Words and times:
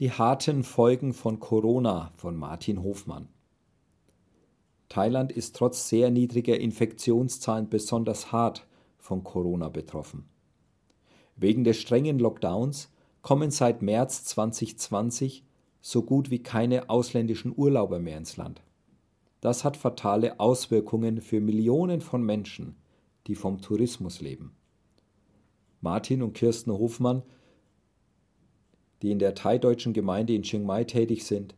Die 0.00 0.10
harten 0.10 0.64
Folgen 0.64 1.12
von 1.12 1.38
Corona 1.38 2.10
von 2.16 2.34
Martin 2.34 2.82
Hofmann. 2.82 3.28
Thailand 4.88 5.30
ist 5.30 5.54
trotz 5.54 5.88
sehr 5.88 6.10
niedriger 6.10 6.58
Infektionszahlen 6.58 7.68
besonders 7.68 8.32
hart 8.32 8.66
von 8.98 9.22
Corona 9.22 9.68
betroffen. 9.68 10.24
Wegen 11.36 11.62
des 11.62 11.76
strengen 11.76 12.18
Lockdowns 12.18 12.90
kommen 13.22 13.52
seit 13.52 13.82
März 13.82 14.24
2020 14.24 15.44
so 15.80 16.02
gut 16.02 16.28
wie 16.28 16.42
keine 16.42 16.90
ausländischen 16.90 17.52
Urlauber 17.56 18.00
mehr 18.00 18.18
ins 18.18 18.36
Land. 18.36 18.62
Das 19.40 19.62
hat 19.62 19.76
fatale 19.76 20.40
Auswirkungen 20.40 21.20
für 21.20 21.40
Millionen 21.40 22.00
von 22.00 22.20
Menschen, 22.24 22.74
die 23.28 23.36
vom 23.36 23.60
Tourismus 23.60 24.20
leben. 24.20 24.56
Martin 25.80 26.20
und 26.20 26.32
Kirsten 26.32 26.72
Hofmann 26.72 27.22
die 29.04 29.10
in 29.10 29.18
der 29.18 29.34
thai-deutschen 29.34 29.92
Gemeinde 29.92 30.34
in 30.34 30.44
Chiang 30.44 30.64
Mai 30.64 30.84
tätig 30.84 31.26
sind, 31.26 31.54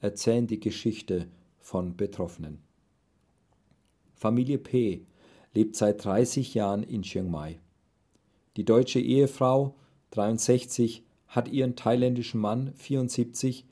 erzählen 0.00 0.46
die 0.46 0.58
Geschichte 0.58 1.26
von 1.60 1.98
Betroffenen. 1.98 2.60
Familie 4.14 4.56
P. 4.56 5.02
lebt 5.52 5.76
seit 5.76 6.02
30 6.02 6.54
Jahren 6.54 6.82
in 6.82 7.02
Chiang 7.02 7.30
Mai. 7.30 7.60
Die 8.56 8.64
deutsche 8.64 9.00
Ehefrau, 9.00 9.74
63, 10.12 11.02
hat 11.26 11.48
ihren 11.48 11.76
thailändischen 11.76 12.40
Mann, 12.40 12.72
74, 12.72 13.66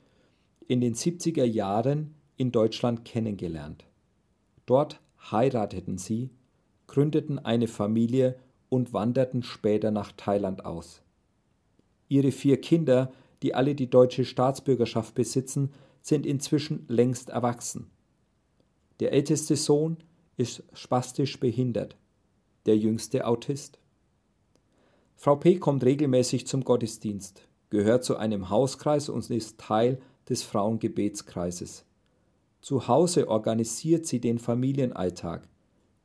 in 0.67 0.79
den 0.79 0.93
70er 0.93 1.43
Jahren 1.43 2.13
in 2.35 2.51
Deutschland 2.51 3.03
kennengelernt. 3.03 3.83
Dort 4.67 5.01
heirateten 5.31 5.97
sie, 5.97 6.29
gründeten 6.85 7.39
eine 7.39 7.67
Familie 7.67 8.35
und 8.69 8.93
wanderten 8.93 9.41
später 9.41 9.89
nach 9.89 10.11
Thailand 10.11 10.65
aus. 10.65 11.01
Ihre 12.07 12.31
vier 12.31 12.59
Kinder, 12.61 13.11
die 13.41 13.53
alle 13.53 13.75
die 13.75 13.89
deutsche 13.89 14.25
Staatsbürgerschaft 14.25 15.15
besitzen, 15.15 15.71
sind 16.01 16.25
inzwischen 16.25 16.85
längst 16.87 17.29
erwachsen. 17.29 17.89
Der 18.99 19.11
älteste 19.11 19.55
Sohn 19.55 19.97
ist 20.37 20.63
spastisch 20.73 21.39
behindert, 21.39 21.97
der 22.65 22.77
jüngste 22.77 23.27
Autist. 23.27 23.79
Frau 25.15 25.35
P. 25.35 25.57
kommt 25.57 25.83
regelmäßig 25.83 26.47
zum 26.47 26.63
Gottesdienst, 26.63 27.47
gehört 27.69 28.03
zu 28.03 28.17
einem 28.17 28.49
Hauskreis 28.49 29.09
und 29.09 29.29
ist 29.29 29.59
Teil 29.59 29.99
des 30.29 30.43
Frauengebetskreises. 30.43 31.85
Zu 32.61 32.87
Hause 32.87 33.27
organisiert 33.27 34.05
sie 34.05 34.19
den 34.19 34.39
Familienalltag, 34.39 35.47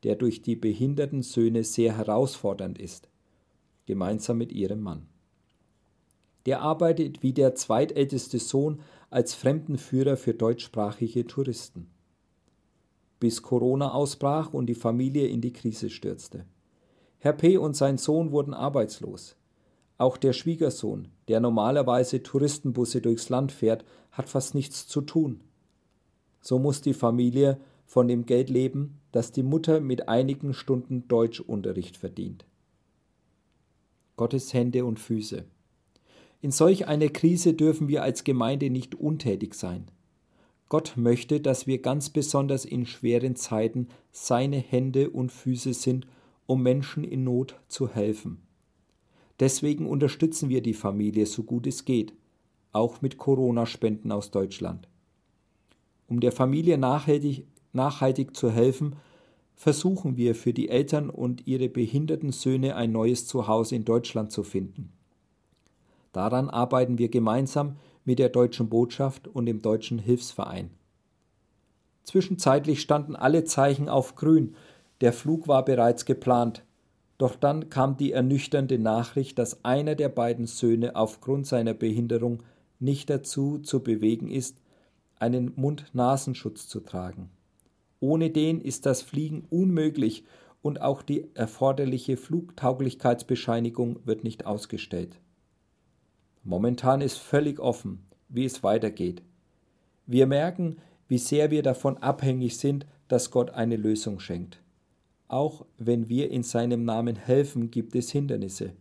der 0.03 0.17
durch 0.17 0.43
die 0.43 0.57
behinderten 0.57 1.23
Söhne 1.23 1.65
sehr 1.65 1.97
herausfordernd 1.97 2.79
ist, 2.79 3.09
gemeinsam 3.87 4.39
mit 4.39 4.53
ihrem 4.53 4.81
Mann. 4.81 5.09
Der 6.47 6.61
arbeitet 6.61 7.23
wie 7.23 7.33
der 7.33 7.55
zweitälteste 7.55 8.39
Sohn 8.39 8.81
als 9.11 9.35
Fremdenführer 9.35 10.17
für 10.17 10.35
deutschsprachige 10.35 11.27
Touristen. 11.27 11.89
Bis 13.21 13.43
Corona 13.43 13.93
ausbrach 13.93 14.53
und 14.53 14.67
die 14.67 14.75
Familie 14.75 15.29
in 15.29 15.41
die 15.41 15.53
Krise 15.53 15.91
stürzte. 15.91 16.45
Herr 17.19 17.35
P. 17.35 17.57
und 17.57 17.77
sein 17.77 17.99
Sohn 17.99 18.33
wurden 18.33 18.53
arbeitslos. 18.53 19.37
Auch 19.97 20.17
der 20.17 20.33
Schwiegersohn, 20.33 21.07
der 21.29 21.39
normalerweise 21.39 22.25
Touristenbusse 22.25 23.01
durchs 23.01 23.29
Land 23.29 23.53
fährt, 23.53 23.85
hat 24.11 24.29
fast 24.29 24.57
nichts 24.57 24.89
zu 24.89 25.03
tun. 25.03 25.43
So 26.41 26.59
muss 26.59 26.81
die 26.81 26.95
Familie 26.95 27.61
von 27.87 28.09
dem 28.09 28.27
Geld 28.27 28.51
leben, 28.51 28.99
das 29.13 29.31
die 29.31 29.45
Mutter 29.45 29.81
mit 29.81 30.09
einigen 30.09 30.55
Stunden 30.55 31.07
Deutschunterricht 31.07 31.97
verdient. 31.97 32.45
Gottes 34.17 34.53
Hände 34.53 34.85
und 34.85 34.99
Füße. 34.99 35.45
In 36.43 36.51
solch 36.51 36.89
einer 36.89 37.09
Krise 37.09 37.55
dürfen 37.55 37.87
wir 37.87 38.03
als 38.03 38.25
Gemeinde 38.25 38.69
nicht 38.69 38.97
untätig 38.97 39.55
sein. 39.55 39.87
Gott 40.69 40.95
möchte, 40.97 41.41
dass 41.41 41.69
wir 41.69 41.81
ganz 41.81 42.11
besonders 42.11 42.65
in 42.65 42.85
schweren 42.85 43.37
Zeiten 43.37 43.87
seine 44.11 44.57
Hände 44.57 45.11
und 45.11 45.31
Füße 45.31 45.73
sind, 45.73 46.07
um 46.47 46.61
Menschen 46.61 47.05
in 47.05 47.23
Not 47.23 47.61
zu 47.69 47.89
helfen. 47.89 48.43
Deswegen 49.39 49.87
unterstützen 49.87 50.49
wir 50.49 50.63
die 50.63 50.75
Familie 50.75 51.27
so 51.27 51.45
gut 51.45 51.69
es 51.69 51.85
geht, 51.85 52.13
auch 52.73 53.03
mit 53.03 53.19
Corona-Spenden 53.19 54.11
aus 54.11 54.33
Deutschland. 54.33 54.89
Um 56.09 56.19
der 56.19 56.33
Familie 56.33 56.77
nachhaltig, 56.77 57.47
nachhaltig 57.73 58.37
zu 58.37 58.51
helfen, 58.51 58.97
versuchen 59.55 60.17
wir 60.17 60.35
für 60.35 60.53
die 60.53 60.71
Eltern 60.71 61.09
und 61.09 61.47
ihre 61.47 61.69
behinderten 61.69 62.33
Söhne 62.33 62.75
ein 62.75 62.91
neues 62.91 63.29
Zuhause 63.29 63.77
in 63.77 63.85
Deutschland 63.85 64.33
zu 64.33 64.43
finden. 64.43 64.93
Daran 66.13 66.51
arbeiten 66.51 66.99
wir 66.99 67.09
gemeinsam 67.09 67.77
mit 68.05 68.19
der 68.19 68.29
Deutschen 68.29 68.69
Botschaft 68.69 69.29
und 69.29 69.47
dem 69.47 69.63
Deutschen 69.63 69.99
Hilfsverein. 69.99 70.71
Zwischenzeitlich 72.05 72.81
standen 72.81 73.17
alle 73.17 73.45
Zeichen 73.45 73.89
auf 73.89 74.15
grün, 74.15 74.55
der 75.01 75.13
Flug 75.13 75.49
war 75.49 75.65
bereits 75.65 76.05
geplant, 76.05 76.65
doch 77.19 77.37
dann 77.37 77.71
kam 77.71 77.97
die 77.97 78.13
ernüchternde 78.13 78.79
Nachricht, 78.79 79.39
dass 79.39 79.65
einer 79.65 79.95
der 79.95 80.09
beiden 80.09 80.47
Söhne 80.47 80.97
aufgrund 80.97 81.47
seiner 81.47 81.75
Behinderung 81.75 82.43
nicht 82.81 83.11
dazu 83.11 83.59
zu 83.59 83.83
bewegen 83.83 84.29
ist, 84.29 84.61
einen 85.19 85.53
Mund-Nasenschutz 85.55 86.67
zu 86.67 86.81
tragen. 86.81 87.31
Ohne 88.01 88.31
den 88.31 88.61
ist 88.61 88.87
das 88.87 89.03
Fliegen 89.03 89.47
unmöglich 89.51 90.25
und 90.63 90.83
auch 90.83 91.03
die 91.03 91.29
erforderliche 91.35 92.17
Flugtauglichkeitsbescheinigung 92.17 94.01
wird 94.05 94.25
nicht 94.25 94.45
ausgestellt. 94.45 95.21
Momentan 96.45 97.01
ist 97.01 97.19
völlig 97.19 97.61
offen, 97.61 98.05
wie 98.29 98.45
es 98.45 98.63
weitergeht. 98.63 99.23
Wir 100.07 100.27
merken, 100.27 100.79
wie 101.09 101.19
sehr 101.19 101.51
wir 101.51 101.63
davon 101.63 101.99
abhängig 101.99 102.57
sind, 102.59 102.87
dass 103.09 103.31
Gott 103.31 103.51
eine 103.51 103.77
Lösung 103.77 104.19
schenkt. 104.19 104.61
Auch 105.29 105.65
wenn 105.79 106.09
wir 106.09 106.31
in 106.31 106.43
seinem 106.43 106.85
Namen 106.85 107.17
helfen, 107.17 107.71
gibt 107.71 107.95
es 107.95 108.11
Hindernisse. 108.11 108.73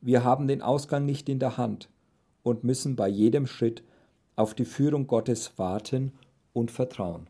Wir 0.00 0.24
haben 0.24 0.48
den 0.48 0.62
Ausgang 0.62 1.06
nicht 1.06 1.28
in 1.28 1.38
der 1.38 1.56
Hand 1.56 1.88
und 2.42 2.64
müssen 2.64 2.96
bei 2.96 3.08
jedem 3.08 3.46
Schritt 3.46 3.82
auf 4.34 4.54
die 4.54 4.64
Führung 4.64 5.06
Gottes 5.06 5.58
warten 5.58 6.12
und 6.52 6.70
vertrauen. 6.70 7.28